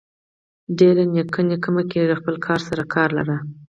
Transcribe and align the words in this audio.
ډير 0.77 0.95
نيکه 1.13 1.41
نيکه 1.49 1.69
مه 1.75 1.83
کيږه 1.91 2.15
خپل 2.21 2.35
کار 2.45 2.59
سره 2.67 2.83
کار 2.93 3.09
لره. 3.17 3.37